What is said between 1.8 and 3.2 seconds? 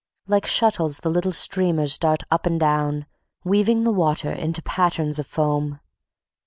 dart up and down,